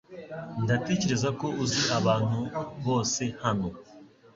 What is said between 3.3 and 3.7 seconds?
hano.